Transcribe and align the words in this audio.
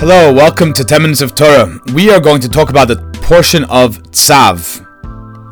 Hello, 0.00 0.32
welcome 0.32 0.72
to 0.74 0.84
10 0.84 1.02
Minutes 1.02 1.22
of 1.22 1.34
Torah. 1.34 1.80
We 1.92 2.08
are 2.08 2.20
going 2.20 2.40
to 2.42 2.48
talk 2.48 2.70
about 2.70 2.86
the 2.86 2.98
portion 3.14 3.64
of 3.64 4.00
Tzav. 4.12 4.86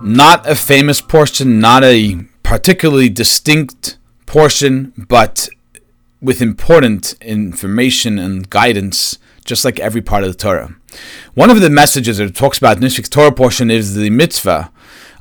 Not 0.05 0.49
a 0.49 0.55
famous 0.55 1.01
portion, 1.01 1.59
not 1.59 1.83
a 1.83 2.25
particularly 2.45 3.09
distinct 3.09 3.99
portion, 4.25 4.93
but 4.97 5.49
with 6.23 6.41
important 6.41 7.15
information 7.21 8.21
and 8.21 8.49
guidance, 8.49 9.19
just 9.45 9.65
like 9.65 9.81
every 9.81 10.01
part 10.01 10.23
of 10.23 10.31
the 10.31 10.39
Torah. 10.39 10.77
One 11.35 11.51
of 11.51 11.61
the 11.61 11.69
messages 11.69 12.19
that 12.19 12.37
talks 12.37 12.59
about 12.59 12.77
in 12.77 12.83
this 12.83 12.97
week's 12.97 13.09
Torah 13.09 13.33
portion 13.33 13.69
is 13.69 13.97
the 13.97 14.11
mitzvah 14.11 14.71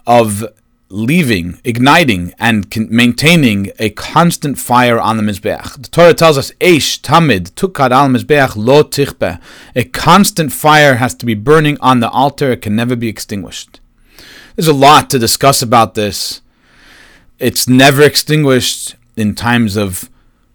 of 0.05 0.45
leaving, 0.89 1.59
igniting, 1.63 2.33
and 2.39 2.89
maintaining 2.89 3.71
a 3.79 3.89
constant 3.91 4.57
fire 4.57 4.99
on 4.99 5.17
the 5.17 5.23
Mizbeach. 5.23 5.81
The 5.81 5.89
Torah 5.89 6.13
tells 6.13 6.37
us, 6.37 6.51
Eish 6.61 7.01
tamid 7.01 7.51
tukad 7.51 7.91
al 7.91 8.07
Mizbeach 8.09 8.55
lo 8.55 8.83
tichbe. 8.83 9.41
A 9.75 9.83
constant 9.85 10.51
fire 10.51 10.95
has 10.95 11.15
to 11.15 11.25
be 11.25 11.33
burning 11.33 11.77
on 11.81 11.99
the 11.99 12.09
altar, 12.09 12.51
it 12.51 12.61
can 12.61 12.75
never 12.75 12.95
be 12.95 13.09
extinguished. 13.09 13.79
There's 14.55 14.67
a 14.67 14.73
lot 14.73 15.09
to 15.09 15.19
discuss 15.19 15.61
about 15.61 15.95
this. 15.95 16.41
It's 17.39 17.67
never 17.67 18.01
extinguished 18.03 18.95
in 19.17 19.35
times 19.35 19.75
of 19.75 20.09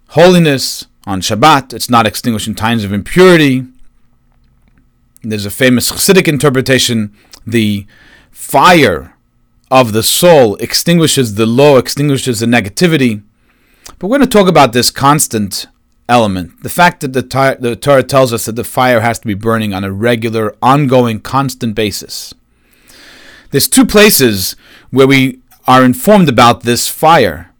holiness, 0.09 0.87
on 1.07 1.21
Shabbat. 1.21 1.73
It's 1.73 1.91
not 1.91 2.07
extinguished 2.07 2.49
in 2.49 2.55
times 2.55 2.85
of 2.85 2.93
impurity. 2.93 3.67
There's 5.23 5.47
a 5.47 5.51
famous 5.51 5.91
Chassidic 5.91 6.29
interpretation 6.29 7.15
the 7.47 7.87
fire 8.31 9.15
of 9.71 9.93
the 9.93 10.03
soul 10.03 10.57
extinguishes 10.57 11.35
the 11.35 11.47
low, 11.47 11.77
extinguishes 11.77 12.41
the 12.41 12.47
negativity. 12.47 13.23
But 13.99 14.09
we're 14.09 14.19
going 14.19 14.29
to 14.29 14.39
talk 14.39 14.49
about 14.49 14.73
this 14.73 14.91
constant 14.91 15.67
element. 16.09 16.63
The 16.63 16.69
fact 16.69 17.01
that 17.01 17.13
the, 17.13 17.57
the 17.59 17.77
Torah 17.77 18.03
tells 18.03 18.33
us 18.33 18.47
that 18.47 18.57
the 18.57 18.65
fire 18.65 19.01
has 19.01 19.19
to 19.21 19.27
be 19.27 19.35
burning 19.35 19.73
on 19.73 19.85
a 19.85 19.93
regular, 19.93 20.57
ongoing, 20.61 21.21
constant 21.21 21.75
basis. 21.75 22.35
There's 23.51 23.69
two 23.69 23.87
places 23.87 24.57
where 24.91 25.07
we 25.07 25.41
are 25.67 25.85
informed 25.85 26.29
about 26.29 26.63
this 26.63 26.89
fire. 26.89 27.53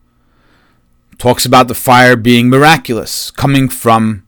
Talks 1.19 1.45
about 1.45 1.69
the 1.69 1.75
fire 1.75 2.17
being 2.17 2.49
miraculous, 2.49 3.31
coming 3.31 3.69
from 3.69 4.25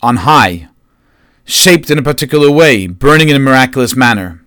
on 0.00 0.18
high, 0.18 0.68
shaped 1.44 1.90
in 1.90 1.98
a 1.98 2.02
particular 2.02 2.50
way, 2.50 2.86
burning 2.86 3.28
in 3.28 3.36
a 3.36 3.40
miraculous 3.40 3.96
manner. 3.96 4.40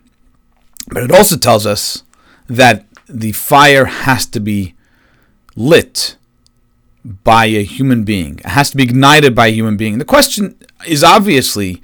But 0.87 1.03
it 1.03 1.11
also 1.11 1.37
tells 1.37 1.65
us 1.65 2.03
that 2.47 2.85
the 3.07 3.31
fire 3.31 3.85
has 3.85 4.25
to 4.27 4.39
be 4.39 4.73
lit 5.55 6.15
by 7.23 7.45
a 7.45 7.63
human 7.63 8.03
being. 8.03 8.39
It 8.39 8.47
has 8.47 8.71
to 8.71 8.77
be 8.77 8.83
ignited 8.83 9.35
by 9.35 9.47
a 9.47 9.53
human 9.53 9.77
being. 9.77 9.99
The 9.99 10.05
question 10.05 10.57
is 10.87 11.03
obviously 11.03 11.81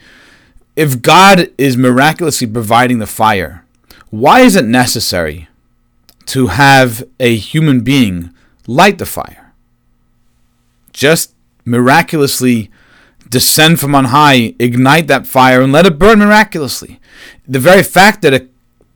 if 0.75 1.01
God 1.01 1.51
is 1.57 1.77
miraculously 1.77 2.47
providing 2.47 2.99
the 2.99 3.07
fire, 3.07 3.65
why 4.09 4.41
is 4.41 4.55
it 4.55 4.65
necessary 4.65 5.47
to 6.27 6.47
have 6.47 7.03
a 7.19 7.35
human 7.35 7.81
being 7.81 8.33
light 8.67 8.97
the 8.97 9.05
fire? 9.05 9.53
Just 10.91 11.33
miraculously 11.65 12.71
descend 13.29 13.79
from 13.79 13.95
on 13.95 14.05
high, 14.05 14.55
ignite 14.59 15.07
that 15.07 15.25
fire, 15.25 15.61
and 15.61 15.71
let 15.71 15.85
it 15.85 15.99
burn 15.99 16.19
miraculously. 16.19 16.99
The 17.47 17.59
very 17.59 17.83
fact 17.83 18.21
that 18.21 18.33
it 18.33 18.50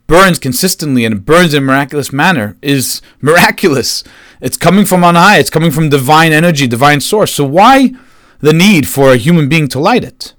burns 0.07 0.39
consistently 0.39 1.05
and 1.05 1.25
burns 1.25 1.53
in 1.53 1.63
a 1.63 1.65
miraculous 1.65 2.11
manner 2.11 2.57
is 2.61 3.01
miraculous. 3.21 4.03
It's 4.41 4.57
coming 4.57 4.85
from 4.85 5.03
on 5.03 5.15
high, 5.15 5.37
it's 5.37 5.49
coming 5.49 5.71
from 5.71 5.89
divine 5.89 6.33
energy, 6.33 6.67
divine 6.67 7.01
source. 7.01 7.33
So, 7.33 7.45
why 7.45 7.91
the 8.39 8.53
need 8.53 8.87
for 8.87 9.11
a 9.11 9.17
human 9.17 9.49
being 9.49 9.67
to 9.69 9.79
light 9.79 10.03
it? 10.03 10.33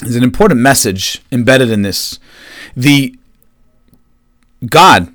There's 0.00 0.16
an 0.16 0.24
important 0.24 0.60
message 0.60 1.20
embedded 1.30 1.70
in 1.70 1.82
this. 1.82 2.18
The 2.74 3.16
God, 4.66 5.14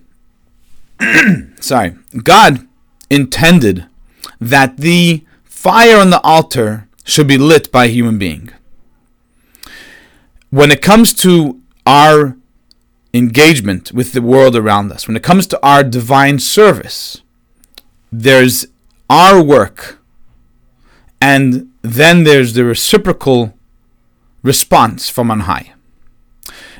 sorry, 1.59 1.95
God 2.23 2.67
intended 3.09 3.85
that 4.39 4.77
the 4.77 5.25
fire 5.43 5.97
on 5.97 6.11
the 6.11 6.21
altar 6.21 6.87
should 7.03 7.27
be 7.27 7.37
lit 7.37 7.71
by 7.71 7.85
a 7.85 7.89
human 7.89 8.17
being. 8.17 8.51
When 10.49 10.71
it 10.71 10.81
comes 10.81 11.13
to 11.15 11.59
our 11.85 12.37
engagement 13.15 13.91
with 13.91 14.13
the 14.13 14.21
world 14.21 14.55
around 14.55 14.91
us, 14.91 15.07
when 15.07 15.17
it 15.17 15.23
comes 15.23 15.47
to 15.47 15.65
our 15.65 15.83
divine 15.83 16.39
service, 16.39 17.21
there's 18.11 18.67
our 19.09 19.41
work, 19.41 19.99
and 21.21 21.71
then 21.81 22.23
there's 22.23 22.53
the 22.53 22.65
reciprocal 22.65 23.53
response 24.41 25.09
from 25.09 25.31
on 25.31 25.41
high. 25.41 25.73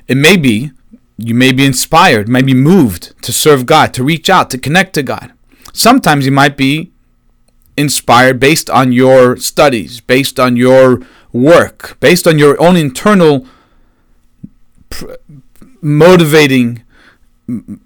It 0.08 0.18
may 0.18 0.38
be, 0.38 0.72
you 1.18 1.34
may 1.34 1.52
be 1.52 1.66
inspired, 1.66 2.28
may 2.28 2.42
be 2.42 2.54
moved 2.54 3.14
to 3.24 3.32
serve 3.32 3.66
God, 3.66 3.94
to 3.94 4.04
reach 4.04 4.30
out, 4.30 4.50
to 4.52 4.58
connect 4.58 4.94
to 4.94 5.04
God. 5.04 5.32
Sometimes 5.74 6.26
you 6.26 6.32
might 6.32 6.58
be 6.58 6.92
inspired 7.78 8.40
based 8.40 8.70
on 8.70 8.92
your 8.92 9.38
studies, 9.38 10.00
based 10.00 10.40
on 10.40 10.56
your 10.56 11.02
work, 11.32 11.98
based 12.00 12.28
on 12.28 12.40
your 12.40 12.62
own 12.62 12.76
internal 12.76 13.46
motivating 15.86 16.82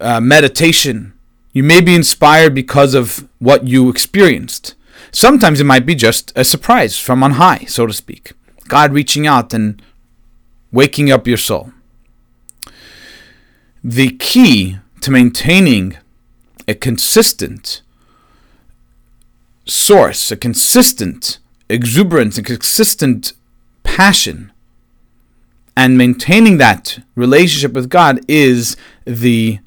uh, 0.00 0.20
meditation. 0.20 1.12
You 1.52 1.62
may 1.62 1.82
be 1.82 1.94
inspired 1.94 2.54
because 2.54 2.94
of 2.94 3.28
what 3.38 3.68
you 3.68 3.90
experienced. 3.90 4.74
Sometimes 5.12 5.60
it 5.60 5.64
might 5.64 5.84
be 5.84 5.94
just 5.94 6.32
a 6.34 6.44
surprise 6.44 6.98
from 6.98 7.22
on 7.22 7.32
high, 7.32 7.64
so 7.66 7.86
to 7.86 7.92
speak. 7.92 8.32
God 8.68 8.94
reaching 8.94 9.26
out 9.26 9.52
and 9.52 9.82
waking 10.72 11.10
up 11.10 11.26
your 11.26 11.36
soul. 11.36 11.72
The 13.84 14.10
key 14.16 14.78
to 15.02 15.10
maintaining 15.10 15.98
a 16.66 16.74
consistent 16.74 17.82
source, 19.66 20.30
a 20.30 20.36
consistent 20.36 21.38
exuberance, 21.68 22.38
a 22.38 22.42
consistent 22.42 23.34
passion 23.82 24.52
and 25.76 25.96
maintaining 25.96 26.58
that 26.58 26.98
relationship 27.14 27.72
with 27.72 27.88
God 27.88 28.20
is 28.28 28.76
the 29.04 29.60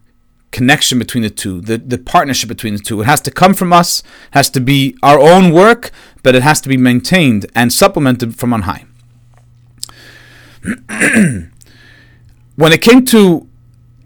connection 0.52 1.00
between 1.00 1.24
the 1.24 1.30
two, 1.30 1.60
the, 1.60 1.78
the 1.78 1.98
partnership 1.98 2.48
between 2.48 2.76
the 2.76 2.80
two. 2.80 3.02
It 3.02 3.06
has 3.06 3.22
to 3.22 3.32
come 3.32 3.54
from 3.54 3.74
us, 3.74 4.04
has 4.32 4.50
to 4.52 4.60
be 4.60 4.96
our 5.02 5.20
own 5.20 5.52
work, 5.52 5.92
but 6.22 6.36
it 6.36 6.44
has 6.44 6.62
to 6.62 6.70
be 6.70 6.78
maintained 6.78 7.48
and 7.56 7.74
supplemented 7.74 8.36
from 8.36 8.54
on 8.54 8.62
high. 8.62 8.86
when 12.56 12.72
it 12.72 12.82
came 12.82 13.04
to 13.06 13.50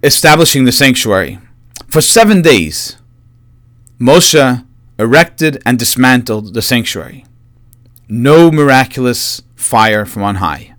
establishing 0.01 0.63
the 0.63 0.71
sanctuary, 0.71 1.39
for 1.87 2.01
seven 2.01 2.41
days, 2.41 2.97
Moshe 3.99 4.65
erected 4.97 5.61
and 5.65 5.77
dismantled 5.77 6.53
the 6.53 6.61
sanctuary. 6.61 7.25
No 8.07 8.51
miraculous 8.51 9.41
fire 9.55 10.05
from 10.05 10.23
on 10.23 10.35
high. 10.35 10.76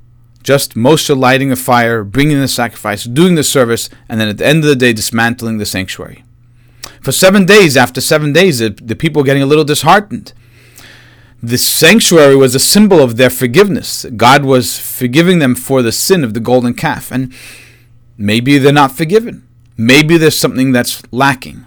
Just 0.49 0.77
Moshe 0.77 1.15
lighting 1.15 1.51
the 1.51 1.57
fire, 1.57 2.03
bringing 2.03 2.41
the 2.41 2.49
sacrifice, 2.49 3.05
doing 3.05 3.35
the 3.35 3.45
service, 3.45 3.91
and 4.09 4.19
then 4.19 4.29
at 4.29 4.39
the 4.39 4.47
end 4.47 4.65
of 4.65 4.71
the 4.71 4.77
day, 4.77 4.95
dismantling 4.95 5.59
the 5.59 5.67
sanctuary. 5.67 6.25
For 7.03 7.13
seven 7.13 7.45
days, 7.45 7.77
after 7.77 8.01
seven 8.01 8.33
days, 8.33 8.61
the, 8.61 8.71
the 8.71 8.97
people 8.97 9.21
were 9.21 9.27
getting 9.27 9.43
a 9.43 9.47
little 9.53 9.63
disheartened. 9.63 10.33
The 11.43 11.59
sanctuary 11.59 12.35
was 12.35 12.55
a 12.55 12.59
symbol 12.59 13.01
of 13.01 13.19
their 13.19 13.29
forgiveness. 13.29 14.07
God 14.17 14.43
was 14.47 14.79
forgiving 14.79 15.39
them 15.39 15.55
for 15.55 15.83
the 15.83 15.93
sin 15.93 16.25
of 16.25 16.33
the 16.33 16.41
golden 16.41 16.73
calf. 16.73 17.13
And 17.13 17.35
maybe 18.17 18.57
they're 18.57 18.73
not 18.73 18.93
forgiven. 18.93 19.47
Maybe 19.77 20.17
there's 20.17 20.39
something 20.39 20.73
that's 20.73 21.03
lacking. 21.13 21.67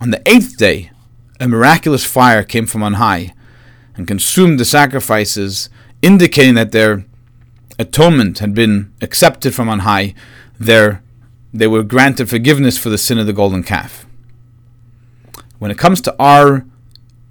On 0.00 0.10
the 0.10 0.22
eighth 0.24 0.56
day, 0.56 0.90
a 1.38 1.48
miraculous 1.48 2.06
fire 2.06 2.44
came 2.44 2.64
from 2.64 2.82
on 2.82 2.94
high 2.94 3.34
and 3.94 4.08
consumed 4.08 4.58
the 4.58 4.64
sacrifices, 4.64 5.68
indicating 6.00 6.54
that 6.54 6.72
their 6.72 7.04
atonement 7.78 8.38
had 8.38 8.54
been 8.54 8.92
accepted 9.00 9.54
from 9.54 9.68
on 9.68 9.80
high, 9.80 10.14
there 10.58 11.02
they 11.52 11.66
were 11.68 11.84
granted 11.84 12.28
forgiveness 12.28 12.76
for 12.76 12.88
the 12.88 12.98
sin 12.98 13.18
of 13.18 13.26
the 13.26 13.32
golden 13.32 13.62
calf. 13.62 14.06
When 15.58 15.70
it 15.70 15.78
comes 15.78 16.00
to 16.02 16.14
our 16.18 16.66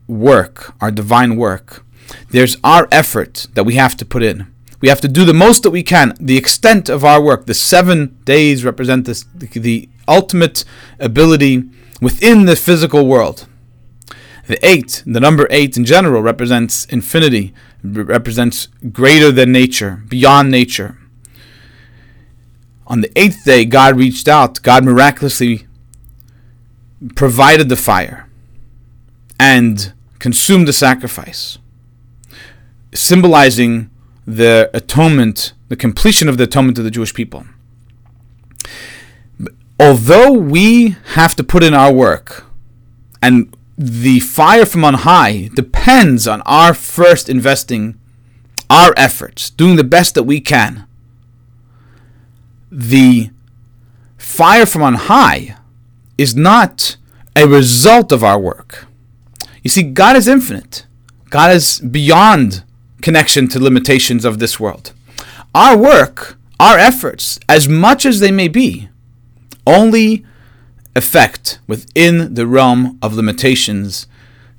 work, 0.07 0.73
our 0.79 0.91
divine 0.91 1.35
work, 1.35 1.85
there's 2.31 2.57
our 2.63 2.87
effort 2.91 3.47
that 3.53 3.65
we 3.65 3.75
have 3.75 3.97
to 3.97 4.05
put 4.05 4.23
in. 4.23 4.47
We 4.79 4.89
have 4.89 5.01
to 5.01 5.07
do 5.07 5.25
the 5.25 5.33
most 5.33 5.63
that 5.63 5.71
we 5.71 5.83
can. 5.83 6.13
The 6.19 6.37
extent 6.37 6.89
of 6.89 7.05
our 7.05 7.21
work, 7.21 7.45
the 7.45 7.53
seven 7.53 8.17
days 8.25 8.65
represent 8.65 9.05
this, 9.05 9.25
the 9.33 9.89
ultimate 10.07 10.65
ability 10.99 11.63
within 12.01 12.45
the 12.45 12.55
physical 12.55 13.07
world. 13.07 13.47
The 14.47 14.65
eight, 14.65 15.03
the 15.05 15.21
number 15.21 15.47
eight 15.49 15.77
in 15.77 15.85
general, 15.85 16.21
represents 16.21 16.85
infinity, 16.85 17.53
represents 17.83 18.67
greater 18.91 19.31
than 19.31 19.51
nature, 19.51 20.03
beyond 20.07 20.49
nature. 20.49 20.97
On 22.87 23.01
the 23.01 23.11
eighth 23.17 23.43
day, 23.45 23.65
God 23.65 23.97
reached 23.97 24.27
out. 24.27 24.61
God 24.61 24.83
miraculously 24.85 25.67
provided 27.15 27.69
the 27.69 27.75
fire 27.75 28.29
and 29.39 29.93
consumed 30.19 30.67
the 30.67 30.73
sacrifice, 30.73 31.57
symbolizing 32.93 33.89
the 34.25 34.69
atonement, 34.73 35.53
the 35.67 35.75
completion 35.75 36.29
of 36.29 36.37
the 36.37 36.45
atonement 36.45 36.77
of 36.77 36.83
the 36.83 36.91
Jewish 36.91 37.13
people. 37.13 37.45
Although 39.79 40.31
we 40.31 40.95
have 41.15 41.35
to 41.35 41.43
put 41.43 41.63
in 41.63 41.73
our 41.73 41.91
work, 41.91 42.45
and 43.21 43.52
the 43.85 44.21
fire 44.21 44.65
from 44.65 44.85
on 44.85 44.93
high 44.93 45.49
depends 45.55 46.25
on 46.25 46.41
our 46.45 46.73
first 46.73 47.27
investing 47.27 47.99
our 48.69 48.93
efforts, 48.95 49.49
doing 49.49 49.75
the 49.75 49.83
best 49.83 50.15
that 50.15 50.23
we 50.23 50.39
can. 50.39 50.87
The 52.71 53.29
fire 54.17 54.65
from 54.65 54.83
on 54.83 54.93
high 54.93 55.57
is 56.17 56.33
not 56.33 56.95
a 57.35 57.45
result 57.45 58.13
of 58.13 58.23
our 58.23 58.39
work. 58.39 58.87
You 59.63 59.69
see, 59.69 59.83
God 59.83 60.15
is 60.15 60.29
infinite. 60.29 60.85
God 61.29 61.51
is 61.51 61.79
beyond 61.79 62.63
connection 63.01 63.49
to 63.49 63.59
limitations 63.59 64.23
of 64.23 64.39
this 64.39 64.61
world. 64.61 64.93
Our 65.53 65.77
work, 65.77 66.37
our 66.57 66.77
efforts, 66.77 67.37
as 67.49 67.67
much 67.67 68.05
as 68.05 68.21
they 68.21 68.31
may 68.31 68.47
be, 68.47 68.87
only 69.67 70.25
affect 70.95 71.59
within 71.67 72.33
the 72.33 72.47
realm 72.47 72.97
of 73.01 73.13
limitations 73.13 74.07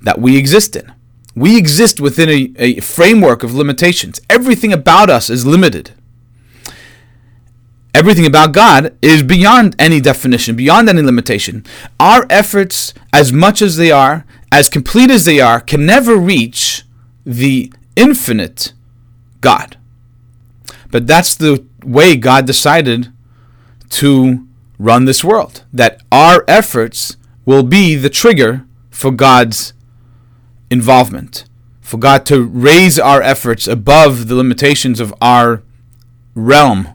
that 0.01 0.19
we 0.19 0.37
exist 0.37 0.75
in. 0.75 0.93
We 1.35 1.57
exist 1.57 1.99
within 1.99 2.29
a, 2.29 2.53
a 2.57 2.79
framework 2.79 3.43
of 3.43 3.53
limitations. 3.53 4.21
Everything 4.29 4.71
about 4.71 5.09
us 5.09 5.29
is 5.29 5.45
limited. 5.45 5.91
Everything 7.93 8.25
about 8.25 8.51
God 8.51 8.97
is 9.01 9.23
beyond 9.23 9.75
any 9.79 10.01
definition, 10.01 10.55
beyond 10.55 10.89
any 10.89 11.01
limitation. 11.01 11.65
Our 11.99 12.25
efforts, 12.29 12.93
as 13.13 13.31
much 13.31 13.61
as 13.61 13.77
they 13.77 13.89
are, 13.91 14.25
as 14.51 14.67
complete 14.69 15.09
as 15.09 15.25
they 15.25 15.39
are, 15.39 15.61
can 15.61 15.85
never 15.85 16.17
reach 16.17 16.83
the 17.25 17.71
infinite 17.95 18.73
God. 19.41 19.77
But 20.91 21.07
that's 21.07 21.35
the 21.35 21.65
way 21.83 22.15
God 22.15 22.45
decided 22.45 23.11
to 23.91 24.45
run 24.77 25.05
this 25.05 25.23
world. 25.23 25.63
That 25.73 26.01
our 26.11 26.43
efforts 26.47 27.17
will 27.45 27.63
be 27.63 27.95
the 27.95 28.09
trigger 28.09 28.65
for 28.89 29.11
God's 29.11 29.73
involvement, 30.69 31.45
for 31.81 31.97
God 31.97 32.25
to 32.27 32.43
raise 32.43 32.97
our 32.97 33.21
efforts 33.21 33.67
above 33.67 34.27
the 34.27 34.35
limitations 34.35 34.99
of 34.99 35.13
our 35.21 35.63
realm 36.33 36.89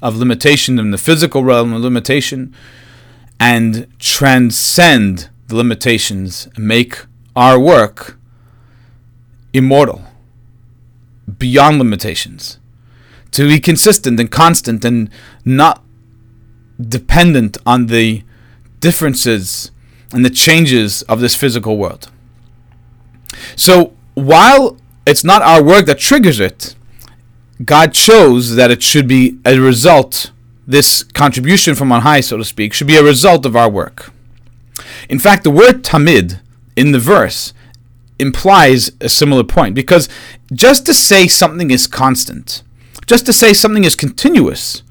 of 0.00 0.16
limitation 0.16 0.78
in 0.78 0.90
the 0.90 0.98
physical 0.98 1.42
realm 1.42 1.72
of 1.72 1.82
limitation 1.82 2.54
and 3.40 3.86
transcend 3.98 5.28
the 5.48 5.56
limitations 5.56 6.48
and 6.54 6.66
make 6.66 7.04
our 7.34 7.58
work 7.58 8.18
immortal 9.52 10.02
beyond 11.38 11.78
limitations 11.78 12.58
to 13.30 13.48
be 13.48 13.60
consistent 13.60 14.18
and 14.18 14.30
constant 14.30 14.84
and 14.84 15.10
not 15.44 15.82
dependent 16.80 17.56
on 17.64 17.86
the 17.86 18.22
differences 18.80 19.70
and 20.12 20.24
the 20.24 20.30
changes 20.30 21.02
of 21.02 21.20
this 21.20 21.34
physical 21.34 21.76
world. 21.76 22.10
So 23.56 23.94
while 24.14 24.78
it's 25.06 25.24
not 25.24 25.42
our 25.42 25.62
work 25.62 25.86
that 25.86 25.98
triggers 25.98 26.40
it, 26.40 26.74
God 27.64 27.92
chose 27.92 28.54
that 28.56 28.70
it 28.70 28.82
should 28.82 29.08
be 29.08 29.38
a 29.44 29.58
result, 29.58 30.30
this 30.66 31.02
contribution 31.02 31.74
from 31.74 31.90
on 31.92 32.02
high, 32.02 32.20
so 32.20 32.36
to 32.36 32.44
speak, 32.44 32.72
should 32.72 32.86
be 32.86 32.96
a 32.96 33.02
result 33.02 33.46
of 33.46 33.56
our 33.56 33.70
work. 33.70 34.12
In 35.08 35.18
fact, 35.18 35.44
the 35.44 35.50
word 35.50 35.82
tamid 35.82 36.40
in 36.76 36.92
the 36.92 36.98
verse 36.98 37.54
implies 38.18 38.90
a 39.00 39.08
similar 39.08 39.44
point 39.44 39.74
because 39.74 40.08
just 40.52 40.86
to 40.86 40.94
say 40.94 41.26
something 41.28 41.70
is 41.70 41.86
constant, 41.86 42.62
just 43.06 43.26
to 43.26 43.32
say 43.32 43.52
something 43.52 43.84
is 43.84 43.94
continuous, 43.94 44.82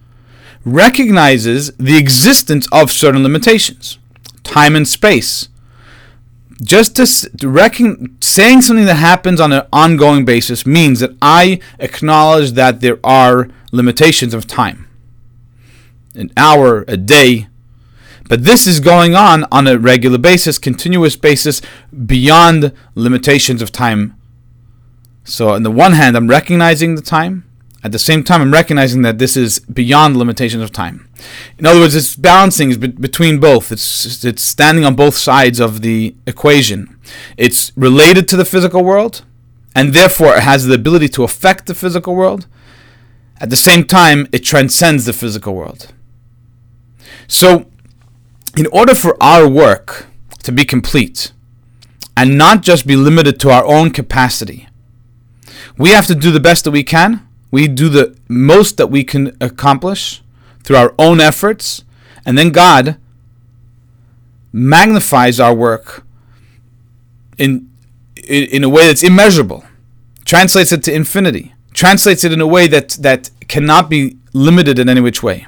recognizes 0.65 1.71
the 1.77 1.97
existence 1.97 2.67
of 2.71 2.91
certain 2.91 3.23
limitations, 3.23 3.99
time 4.43 4.75
and 4.75 4.87
space. 4.87 5.47
Just 6.61 6.95
to 6.95 7.49
reckon, 7.49 8.17
saying 8.21 8.61
something 8.61 8.85
that 8.85 8.95
happens 8.95 9.39
on 9.39 9.51
an 9.51 9.67
ongoing 9.71 10.25
basis 10.25 10.65
means 10.65 11.01
that 11.01 11.15
I 11.21 11.59
acknowledge 11.79 12.53
that 12.53 12.81
there 12.81 12.99
are 13.03 13.49
limitations 13.71 14.33
of 14.33 14.47
time. 14.47 14.87
An 16.15 16.31
hour, 16.37 16.85
a 16.87 16.95
day, 16.95 17.47
but 18.27 18.43
this 18.43 18.65
is 18.65 18.79
going 18.79 19.15
on 19.15 19.45
on 19.51 19.67
a 19.67 19.77
regular 19.77 20.17
basis, 20.17 20.57
continuous 20.57 21.15
basis, 21.15 21.61
beyond 22.05 22.73
limitations 22.95 23.61
of 23.61 23.71
time. 23.71 24.15
So, 25.23 25.49
on 25.49 25.63
the 25.63 25.71
one 25.71 25.93
hand, 25.93 26.15
I'm 26.15 26.27
recognizing 26.27 26.95
the 26.95 27.01
time, 27.01 27.43
at 27.85 27.91
the 27.91 27.99
same 27.99 28.23
time, 28.23 28.41
I'm 28.41 28.51
recognizing 28.51 29.03
that 29.03 29.19
this 29.19 29.37
is 29.37 29.59
beyond 29.59 30.17
limitations 30.17 30.63
of 30.63 30.71
time. 30.71 31.07
In 31.59 31.67
other 31.67 31.81
words, 31.81 31.93
it's 31.93 32.15
balancing 32.15 32.79
between 32.79 33.39
both. 33.39 33.71
It's 33.71 34.25
it's 34.25 34.41
standing 34.41 34.83
on 34.83 34.95
both 34.95 35.15
sides 35.15 35.59
of 35.59 35.81
the 35.81 36.15
equation. 36.25 36.99
It's 37.37 37.71
related 37.75 38.27
to 38.29 38.37
the 38.37 38.43
physical 38.43 38.83
world, 38.83 39.23
and 39.75 39.93
therefore 39.93 40.35
it 40.35 40.41
has 40.41 40.65
the 40.65 40.73
ability 40.73 41.09
to 41.09 41.23
affect 41.23 41.67
the 41.67 41.75
physical 41.75 42.15
world. 42.15 42.47
At 43.39 43.51
the 43.51 43.55
same 43.55 43.83
time, 43.83 44.27
it 44.31 44.39
transcends 44.39 45.05
the 45.05 45.13
physical 45.13 45.53
world. 45.53 45.93
So, 47.27 47.69
in 48.57 48.65
order 48.71 48.95
for 48.95 49.15
our 49.21 49.47
work 49.47 50.07
to 50.41 50.51
be 50.51 50.65
complete 50.65 51.33
and 52.17 52.35
not 52.35 52.63
just 52.63 52.87
be 52.87 52.95
limited 52.95 53.39
to 53.41 53.51
our 53.51 53.63
own 53.63 53.91
capacity, 53.91 54.69
we 55.77 55.91
have 55.91 56.07
to 56.07 56.15
do 56.15 56.31
the 56.31 56.39
best 56.39 56.63
that 56.63 56.71
we 56.71 56.83
can 56.83 57.21
we 57.55 57.69
do 57.69 57.87
the 57.87 58.13
most 58.27 58.75
that 58.75 58.87
we 58.87 59.05
can 59.05 59.23
accomplish 59.39 60.21
through 60.65 60.75
our 60.75 60.93
own 60.99 61.21
efforts, 61.21 61.85
and 62.25 62.37
then 62.37 62.49
God 62.51 62.97
magnifies 64.51 65.39
our 65.39 65.55
work 65.55 66.05
in, 67.37 67.71
in, 68.17 68.43
in 68.55 68.63
a 68.65 68.67
way 68.67 68.87
that's 68.87 69.03
immeasurable, 69.03 69.63
translates 70.25 70.73
it 70.73 70.83
to 70.83 70.93
infinity, 70.93 71.53
translates 71.73 72.25
it 72.25 72.33
in 72.33 72.41
a 72.41 72.47
way 72.55 72.67
that, 72.67 72.89
that 72.99 73.31
cannot 73.47 73.89
be 73.89 74.17
limited 74.33 74.77
in 74.77 74.89
any 74.89 74.99
which 74.99 75.23
way. 75.23 75.47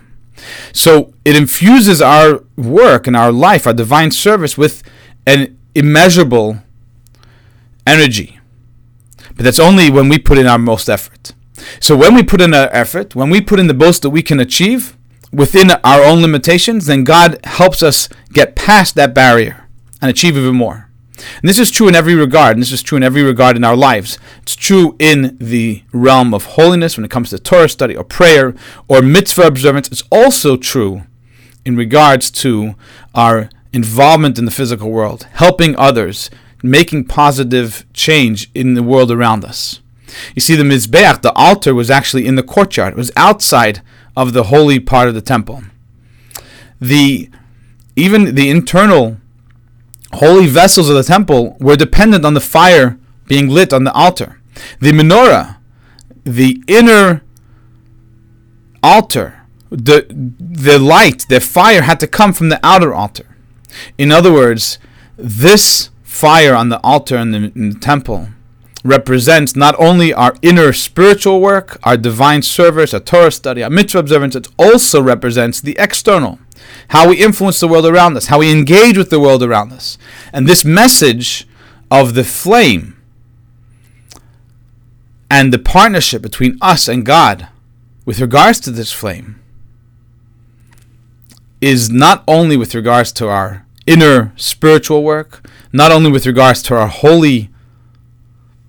So 0.72 1.14
it 1.26 1.36
infuses 1.36 2.02
our 2.02 2.42
work 2.56 3.06
and 3.06 3.18
our 3.18 3.34
life, 3.34 3.68
our 3.68 3.74
divine 3.74 4.12
service, 4.12 4.58
with 4.58 4.82
an 5.26 5.58
immeasurable 5.76 6.60
energy. 7.86 8.40
But 9.36 9.44
that's 9.44 9.60
only 9.60 9.90
when 9.90 10.08
we 10.08 10.18
put 10.20 10.38
in 10.38 10.48
our 10.48 10.58
most 10.58 10.88
effort. 10.88 11.34
So 11.80 11.96
when 11.96 12.16
we 12.16 12.24
put 12.24 12.42
in 12.42 12.54
our 12.54 12.70
effort, 12.72 13.16
when 13.16 13.30
we 13.30 13.42
put 13.42 13.60
in 13.60 13.68
the 13.68 13.74
most 13.74 14.02
that 14.02 14.10
we 14.10 14.22
can 14.22 14.40
achieve 14.40 14.98
within 15.32 15.72
our 15.72 16.04
own 16.04 16.22
limitations, 16.22 16.86
then 16.86 17.04
God 17.04 17.40
helps 17.44 17.84
us 17.84 18.10
get 18.34 18.56
past 18.56 18.96
that 18.96 19.14
barrier 19.14 19.68
and 20.02 20.10
achieve 20.10 20.38
even 20.38 20.56
more. 20.56 20.90
And 21.18 21.50
this 21.50 21.60
is 21.60 21.72
true 21.72 21.88
in 21.88 21.96
every 21.96 22.14
regard, 22.14 22.56
and 22.56 22.62
this 22.62 22.72
is 22.72 22.84
true 22.84 22.98
in 22.98 23.04
every 23.04 23.24
regard 23.24 23.56
in 23.56 23.64
our 23.64 23.76
lives. 23.76 24.20
It's 24.44 24.56
true 24.56 24.96
in 25.00 25.36
the 25.40 25.84
realm 25.92 26.34
of 26.34 26.46
holiness 26.46 26.96
when 26.96 27.06
it 27.06 27.12
comes 27.12 27.32
to 27.32 27.40
Torah 27.40 27.70
study 27.70 27.96
or 27.96 28.04
prayer 28.04 28.54
or 28.88 29.02
mitzvah 29.02 29.48
observance. 29.48 29.88
It's 29.88 30.04
also 30.12 30.58
true 30.58 31.04
in 31.66 31.76
regards 31.76 32.30
to 32.32 32.76
our 33.16 33.50
involvement 33.74 34.38
in 34.38 34.46
the 34.46 34.52
physical 34.52 34.92
world, 34.92 35.28
helping 35.34 35.76
others, 35.76 36.30
making 36.64 37.06
positive 37.06 37.86
change 37.94 38.50
in 38.54 38.76
the 38.76 38.84
world 38.84 39.12
around 39.12 39.44
us. 39.44 39.82
You 40.36 40.42
see, 40.42 40.56
the 40.56 40.64
Mizbeach, 40.64 41.22
the 41.22 41.34
altar, 41.34 41.74
was 41.74 41.90
actually 41.90 42.26
in 42.26 42.36
the 42.36 42.44
courtyard. 42.44 42.94
It 42.94 42.98
was 42.98 43.12
outside 43.16 43.82
of 44.16 44.34
the 44.34 44.44
holy 44.44 44.80
part 44.80 45.08
of 45.08 45.14
the 45.14 45.22
temple. 45.22 45.64
The 46.80 47.30
even 47.96 48.36
the 48.36 48.50
internal 48.50 49.18
holy 50.14 50.48
vessels 50.48 50.90
of 50.90 50.96
the 50.96 51.04
temple 51.04 51.58
were 51.60 51.76
dependent 51.76 52.26
on 52.26 52.34
the 52.34 52.42
fire 52.42 52.98
being 53.28 53.50
lit 53.50 53.74
on 53.74 53.84
the 53.84 53.92
altar. 53.94 54.40
The 54.80 54.92
menorah, 54.92 55.58
the 56.24 56.62
inner 56.68 57.24
altar, 58.84 59.42
the 59.70 60.06
the 60.40 60.80
light, 60.80 61.26
the 61.30 61.40
fire 61.40 61.82
had 61.82 62.00
to 62.00 62.08
come 62.08 62.34
from 62.34 62.50
the 62.50 62.60
outer 62.64 62.94
altar. 62.94 63.36
In 63.98 64.12
other 64.12 64.32
words, 64.32 64.80
this 65.18 65.90
fire 66.04 66.56
on 66.56 66.70
the 66.70 66.80
altar 66.82 67.18
in 67.18 67.32
the, 67.32 67.52
in 67.56 67.70
the 67.72 67.80
temple 67.80 68.30
represents 68.88 69.56
not 69.56 69.76
only 69.80 70.14
our 70.14 70.36
inner 70.42 70.74
spiritual 70.74 71.42
work, 71.42 71.78
our 71.84 71.98
divine 71.98 72.42
service, 72.42 72.94
our 72.94 73.00
Torah 73.00 73.32
study, 73.32 73.64
our 73.64 73.70
mitzvah 73.70 74.00
observance, 74.00 74.36
it 74.36 74.48
also 74.58 75.02
represents 75.02 75.62
the 75.62 75.76
external, 75.78 76.40
how 76.90 77.10
we 77.10 77.18
influence 77.18 77.60
the 77.60 77.68
world 77.68 77.86
around 77.86 78.18
us, 78.18 78.28
how 78.28 78.40
we 78.40 78.52
engage 78.52 78.98
with 78.98 79.10
the 79.10 79.20
world 79.20 79.44
around 79.44 79.72
us. 79.72 79.98
And 80.34 80.48
this 80.48 80.66
message 80.66 81.48
of 81.92 82.14
the 82.14 82.24
flame 82.24 82.98
and 85.30 85.54
the 85.54 85.60
partnership 85.60 86.22
between 86.22 86.58
us 86.62 86.88
and 86.88 87.06
God 87.06 87.48
with 88.06 88.20
regards 88.20 88.60
to 88.62 88.72
this 88.72 88.92
flame 88.92 89.42
is 91.60 91.90
not 91.90 92.24
only 92.28 92.56
with 92.56 92.74
regards 92.74 93.12
to 93.12 93.28
our 93.28 93.66
inner 93.86 94.34
spiritual 94.36 95.04
work, 95.04 95.46
not 95.74 95.92
only 95.92 96.12
with 96.12 96.26
regards 96.26 96.62
to 96.64 96.76
our 96.76 96.88
holy 96.88 97.50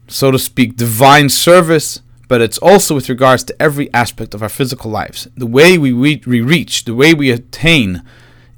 so 0.08 0.30
to 0.30 0.38
speak, 0.38 0.76
divine 0.76 1.28
service, 1.28 2.00
but 2.26 2.40
it's 2.40 2.58
also 2.58 2.94
with 2.94 3.08
regards 3.08 3.44
to 3.44 3.62
every 3.62 3.92
aspect 3.94 4.34
of 4.34 4.42
our 4.42 4.48
physical 4.48 4.90
lives. 4.90 5.28
The 5.36 5.46
way 5.46 5.78
we, 5.78 5.92
we 5.92 6.40
reach, 6.40 6.84
the 6.84 6.94
way 6.94 7.14
we 7.14 7.30
attain 7.30 8.02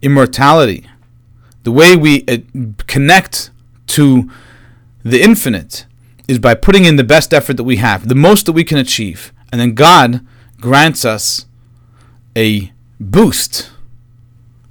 immortality, 0.02 0.86
the 1.62 1.72
way 1.72 1.96
we 1.96 2.24
uh, 2.26 2.38
connect 2.86 3.50
to 3.88 4.30
the 5.04 5.22
infinite 5.22 5.86
is 6.26 6.38
by 6.38 6.54
putting 6.54 6.84
in 6.84 6.96
the 6.96 7.04
best 7.04 7.34
effort 7.34 7.56
that 7.56 7.64
we 7.64 7.76
have, 7.76 8.08
the 8.08 8.14
most 8.14 8.46
that 8.46 8.52
we 8.52 8.64
can 8.64 8.78
achieve. 8.78 9.32
And 9.52 9.60
then 9.60 9.74
God 9.74 10.24
grants 10.60 11.04
us 11.04 11.46
a 12.36 12.72
boost, 12.98 13.70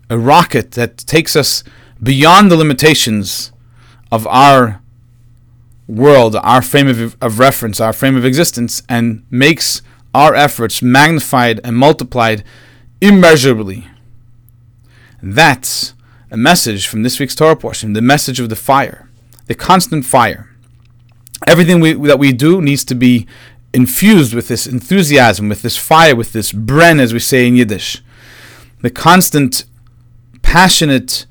a 0.09 0.17
rocket 0.17 0.71
that 0.71 0.97
takes 0.99 1.35
us 1.35 1.63
beyond 2.01 2.49
the 2.49 2.55
limitations 2.55 3.51
of 4.11 4.25
our 4.27 4.78
world, 5.89 6.35
our 6.35 6.61
frame 6.61 6.87
of, 6.87 7.17
of 7.19 7.39
reference, 7.39 7.81
our 7.81 7.91
frame 7.91 8.15
of 8.15 8.23
existence, 8.23 8.83
and 8.87 9.25
makes 9.31 9.81
our 10.13 10.35
efforts 10.35 10.81
magnified 10.81 11.59
and 11.63 11.75
multiplied 11.75 12.43
immeasurably. 13.01 13.87
That's 15.21 15.93
a 16.31 16.37
message 16.37 16.87
from 16.87 17.03
this 17.03 17.19
week's 17.19 17.35
Torah 17.35 17.55
portion, 17.55 17.93
the 17.93 18.01
message 18.01 18.39
of 18.39 18.49
the 18.49 18.55
fire, 18.55 19.09
the 19.47 19.55
constant 19.55 20.05
fire. 20.05 20.47
Everything 21.47 21.79
we, 21.79 21.93
that 21.93 22.19
we 22.19 22.31
do 22.31 22.61
needs 22.61 22.85
to 22.85 22.95
be 22.95 23.25
infused 23.73 24.33
with 24.33 24.47
this 24.47 24.67
enthusiasm, 24.67 25.49
with 25.49 25.61
this 25.61 25.77
fire, 25.77 26.15
with 26.15 26.33
this 26.33 26.51
bren, 26.51 26.99
as 26.99 27.13
we 27.13 27.19
say 27.19 27.47
in 27.47 27.55
Yiddish. 27.55 28.03
The 28.81 28.89
constant, 28.89 29.65
passionate, 30.41 31.25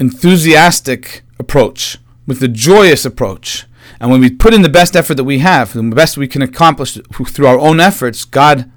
enthusiastic 0.00 1.22
approach, 1.38 1.98
with 2.28 2.38
the 2.38 2.46
joyous 2.46 3.04
approach. 3.06 3.64
And 3.98 4.10
when 4.10 4.20
we 4.20 4.30
put 4.30 4.54
in 4.54 4.62
the 4.62 4.68
best 4.68 4.94
effort 4.94 5.14
that 5.14 5.24
we 5.24 5.38
have, 5.38 5.72
the 5.72 5.82
best 5.82 6.18
we 6.18 6.28
can 6.28 6.42
accomplish 6.42 6.92
through 6.94 7.46
our 7.46 7.58
own 7.58 7.80
efforts, 7.80 8.24
God 8.24 8.70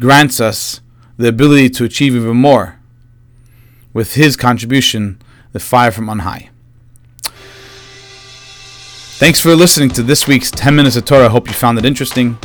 grants 0.00 0.40
us 0.40 0.80
the 1.18 1.28
ability 1.28 1.68
to 1.68 1.84
achieve 1.84 2.16
even 2.16 2.38
more 2.38 2.80
with 3.92 4.14
His 4.14 4.36
contribution, 4.36 5.20
the 5.52 5.60
fire 5.60 5.90
from 5.90 6.08
on 6.08 6.20
high. 6.20 6.48
Thanks 9.20 9.38
for 9.38 9.54
listening 9.54 9.90
to 9.90 10.02
this 10.02 10.26
week's 10.26 10.50
10 10.50 10.74
Minutes 10.74 10.96
of 10.96 11.04
Torah. 11.04 11.26
I 11.26 11.28
hope 11.28 11.46
you 11.46 11.54
found 11.54 11.78
it 11.78 11.84
interesting. 11.84 12.38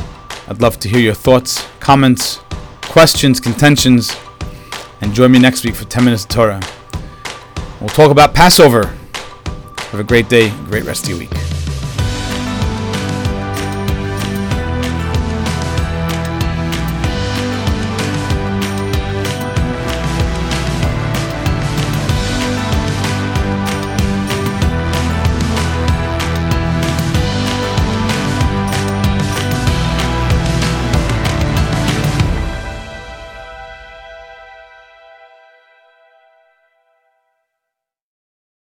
I'd 0.46 0.60
love 0.60 0.78
to 0.80 0.88
hear 0.88 1.00
your 1.00 1.14
thoughts, 1.14 1.66
comments, 1.80 2.36
questions, 2.82 3.40
contentions, 3.40 4.14
and 5.00 5.14
join 5.14 5.32
me 5.32 5.38
next 5.38 5.64
week 5.64 5.74
for 5.74 5.86
10 5.86 6.04
Minutes 6.04 6.24
of 6.24 6.28
Torah. 6.28 6.60
We'll 7.80 7.88
talk 7.88 8.10
about 8.10 8.34
Passover. 8.34 8.97
Have 9.90 10.00
a 10.00 10.04
great 10.04 10.28
day, 10.28 10.50
great 10.66 10.84
rest 10.84 11.04
of 11.04 11.10
your 11.10 11.18
week. 11.18 11.57